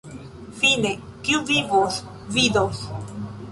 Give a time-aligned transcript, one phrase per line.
[0.61, 0.93] Fine,
[1.27, 2.01] kiu vivos,
[2.39, 2.83] vidos.